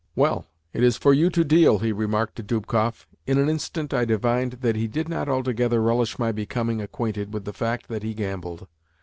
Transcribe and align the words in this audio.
"Well, 0.15 0.47
it 0.73 0.81
is 0.81 0.97
for 0.97 1.13
you 1.13 1.29
to 1.29 1.43
deal," 1.45 1.77
he 1.77 1.91
remarked 1.91 2.35
to 2.37 2.43
Dubkoff. 2.43 3.05
In 3.27 3.37
an 3.37 3.47
instant 3.49 3.93
I 3.93 4.03
divined 4.03 4.53
that 4.61 4.75
he 4.75 4.87
did 4.87 5.07
not 5.07 5.29
altogether 5.29 5.79
relish 5.79 6.17
my 6.17 6.31
becoming 6.31 6.81
acquainted 6.81 7.35
with 7.35 7.45
the 7.45 7.53
fact 7.53 7.87
that 7.89 8.01
he 8.01 8.15
gambled. 8.15 8.65